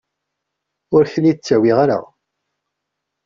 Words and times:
Ur 0.95 1.03
ken-id-ttawiɣ 1.13 1.77
ara. 1.83 1.99